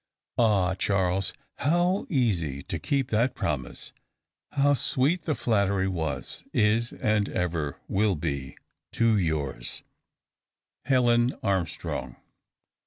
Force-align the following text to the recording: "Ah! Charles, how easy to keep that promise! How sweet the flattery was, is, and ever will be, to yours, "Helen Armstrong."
"Ah! 0.39 0.73
Charles, 0.73 1.31
how 1.57 2.07
easy 2.09 2.63
to 2.63 2.79
keep 2.79 3.11
that 3.11 3.35
promise! 3.35 3.93
How 4.53 4.73
sweet 4.73 5.25
the 5.25 5.35
flattery 5.35 5.87
was, 5.87 6.43
is, 6.55 6.91
and 6.91 7.29
ever 7.29 7.77
will 7.87 8.15
be, 8.15 8.57
to 8.93 9.15
yours, 9.15 9.83
"Helen 10.85 11.37
Armstrong." 11.43 12.15